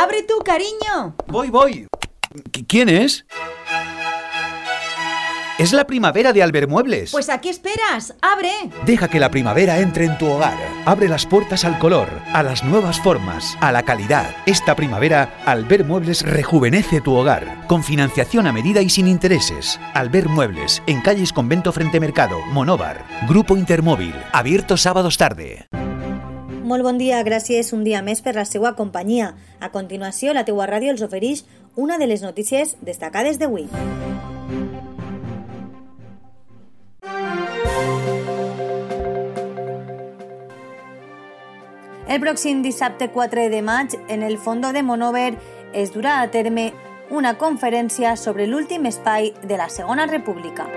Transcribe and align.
¡Abre 0.00 0.22
tú, 0.22 0.34
cariño! 0.44 1.16
Voy, 1.26 1.50
voy. 1.50 1.88
¿Qui- 2.52 2.64
¿Quién 2.68 2.88
es? 2.88 3.26
Es 5.58 5.72
la 5.72 5.88
primavera 5.88 6.32
de 6.32 6.40
Albermuebles. 6.40 7.10
Pues 7.10 7.28
¿a 7.28 7.40
qué 7.40 7.50
esperas? 7.50 8.14
¡Abre! 8.22 8.52
Deja 8.86 9.08
que 9.08 9.18
la 9.18 9.28
primavera 9.28 9.80
entre 9.80 10.04
en 10.04 10.16
tu 10.16 10.28
hogar. 10.28 10.56
Abre 10.84 11.08
las 11.08 11.26
puertas 11.26 11.64
al 11.64 11.80
color, 11.80 12.08
a 12.32 12.44
las 12.44 12.62
nuevas 12.62 13.00
formas, 13.00 13.58
a 13.60 13.72
la 13.72 13.82
calidad. 13.82 14.36
Esta 14.46 14.76
primavera, 14.76 15.42
Albert 15.46 15.84
Muebles 15.84 16.22
rejuvenece 16.22 17.00
tu 17.00 17.14
hogar. 17.16 17.66
Con 17.66 17.82
financiación 17.82 18.46
a 18.46 18.52
medida 18.52 18.80
y 18.82 18.88
sin 18.88 19.08
intereses. 19.08 19.80
Albert 19.94 20.28
Muebles, 20.28 20.80
en 20.86 21.00
calles 21.00 21.32
Convento 21.32 21.72
Frente 21.72 21.98
Mercado, 21.98 22.38
Monóvar. 22.52 23.04
Grupo 23.28 23.56
Intermóvil, 23.56 24.14
abierto 24.32 24.76
sábados 24.76 25.16
tarde. 25.18 25.66
Molt 26.68 26.84
bon 26.84 26.98
dia, 27.00 27.22
gràcies 27.24 27.70
un 27.72 27.80
dia 27.80 28.02
més 28.04 28.20
per 28.20 28.34
la 28.36 28.44
seva 28.44 28.74
companyia. 28.76 29.30
A 29.64 29.70
continuació, 29.72 30.34
la 30.36 30.44
teua 30.44 30.66
ràdio 30.68 30.92
els 30.92 31.00
ofereix 31.00 31.46
una 31.80 31.96
de 31.96 32.04
les 32.10 32.20
notícies 32.20 32.74
destacades 32.84 33.40
d'avui. 33.40 33.64
El 42.08 42.20
pròxim 42.20 42.60
dissabte 42.60 43.08
4 43.16 43.48
de 43.48 43.62
maig, 43.64 43.96
en 44.08 44.22
el 44.22 44.36
Fondo 44.36 44.72
de 44.76 44.82
Monover, 44.82 45.38
es 45.72 45.94
durà 45.96 46.20
a 46.20 46.28
terme 46.28 46.74
una 47.08 47.38
conferència 47.40 48.16
sobre 48.16 48.44
l'últim 48.46 48.84
espai 48.84 49.32
de 49.40 49.56
la 49.56 49.72
Segona 49.72 50.04
República. 50.04 50.68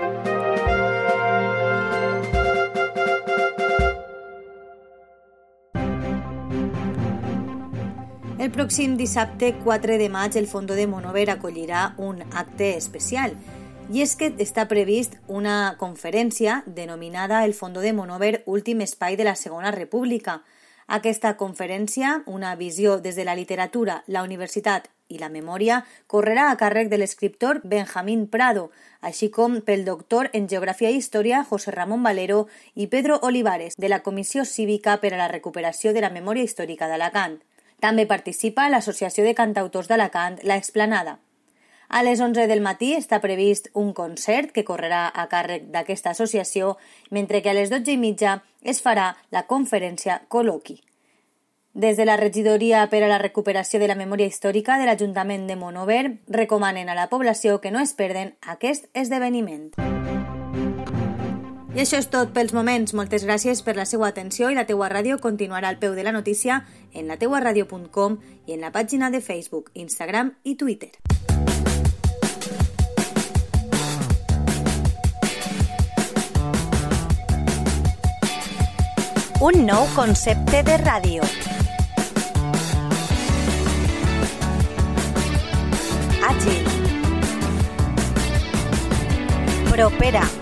El 8.42 8.50
pròxim 8.50 8.96
dissabte 8.98 9.52
4 9.62 9.96
de 10.00 10.08
maig 10.10 10.34
el 10.36 10.48
Fondo 10.50 10.74
de 10.74 10.88
Monover 10.90 11.28
acollirà 11.30 11.82
un 11.96 12.24
acte 12.34 12.72
especial 12.74 13.36
i 13.94 14.00
és 14.02 14.16
que 14.18 14.32
està 14.42 14.64
previst 14.66 15.12
una 15.28 15.76
conferència 15.78 16.56
denominada 16.66 17.44
el 17.46 17.54
Fondo 17.54 17.84
de 17.84 17.92
Monover 17.92 18.42
Últim 18.46 18.82
Espai 18.82 19.14
de 19.14 19.28
la 19.28 19.36
Segona 19.36 19.70
República. 19.70 20.40
Aquesta 20.88 21.36
conferència, 21.36 22.24
una 22.26 22.56
visió 22.56 22.96
des 22.98 23.14
de 23.14 23.28
la 23.28 23.36
literatura, 23.38 24.02
la 24.08 24.24
universitat 24.26 24.90
i 25.06 25.22
la 25.22 25.30
memòria, 25.30 25.84
correrà 26.08 26.48
a 26.50 26.58
càrrec 26.58 26.90
de 26.90 26.98
l'escriptor 26.98 27.62
Benjamín 27.62 28.26
Prado, 28.26 28.72
així 29.00 29.30
com 29.30 29.60
pel 29.62 29.86
doctor 29.86 30.32
en 30.32 30.50
Geografia 30.50 30.90
i 30.90 30.98
Història 30.98 31.44
José 31.46 31.70
Ramon 31.78 32.02
Valero 32.02 32.48
i 32.74 32.90
Pedro 32.90 33.22
Olivares, 33.22 33.78
de 33.78 33.88
la 33.88 34.02
Comissió 34.02 34.44
Cívica 34.44 34.98
per 34.98 35.14
a 35.14 35.22
la 35.22 35.30
Recuperació 35.30 35.94
de 35.94 36.02
la 36.02 36.10
Memòria 36.10 36.42
Històrica 36.42 36.90
d'Alacant. 36.90 37.38
També 37.82 38.06
participa 38.06 38.68
l'Associació 38.70 39.24
de 39.26 39.34
Cantautors 39.34 39.88
d'Alacant, 39.90 40.38
La 40.46 40.56
Explanada. 40.60 41.18
A 41.88 42.02
les 42.06 42.20
11 42.22 42.46
del 42.48 42.62
matí 42.62 42.92
està 42.94 43.18
previst 43.20 43.68
un 43.74 43.90
concert 43.92 44.52
que 44.54 44.64
correrà 44.64 45.08
a 45.10 45.26
càrrec 45.28 45.66
d'aquesta 45.74 46.14
associació, 46.14 46.76
mentre 47.10 47.42
que 47.42 47.50
a 47.50 47.56
les 47.58 47.74
12 47.74 47.92
i 47.92 47.98
mitja 47.98 48.38
es 48.62 48.80
farà 48.80 49.10
la 49.34 49.44
conferència 49.50 50.22
Col·loqui. 50.30 50.78
Des 51.74 51.96
de 51.96 52.06
la 52.06 52.16
Regidoria 52.20 52.86
per 52.92 53.02
a 53.02 53.10
la 53.10 53.18
Recuperació 53.18 53.80
de 53.80 53.90
la 53.90 53.98
Memòria 53.98 54.30
Històrica 54.30 54.78
de 54.78 54.86
l'Ajuntament 54.86 55.48
de 55.50 55.56
Monover 55.56 56.04
recomanen 56.28 56.88
a 56.88 56.94
la 56.94 57.08
població 57.10 57.58
que 57.60 57.74
no 57.74 57.82
es 57.82 57.96
perden 57.98 58.36
aquest 58.56 58.88
esdeveniment. 58.94 59.72
I 61.72 61.80
això 61.80 61.96
és 61.96 62.08
tot 62.12 62.34
pels 62.36 62.52
moments. 62.52 62.92
Moltes 62.92 63.22
gràcies 63.24 63.62
per 63.64 63.72
la 63.78 63.86
seva 63.88 64.10
atenció 64.10 64.50
i 64.52 64.56
la 64.56 64.66
teua 64.68 64.90
ràdio 64.92 65.16
continuarà 65.16 65.70
al 65.72 65.78
peu 65.80 65.94
de 65.96 66.04
la 66.04 66.12
notícia 66.12 66.66
en 66.92 67.08
lateuaradio.com 67.08 68.18
i 68.46 68.52
en 68.52 68.60
la 68.60 68.72
pàgina 68.74 69.08
de 69.10 69.22
Facebook, 69.24 69.70
Instagram 69.72 70.34
i 70.44 70.56
Twitter. 70.60 70.92
Un 79.40 79.64
nou 79.64 79.88
concepte 79.96 80.60
de 80.68 80.76
ràdio. 80.84 81.24
Àgil. 86.28 86.62
Propera. 89.72 90.41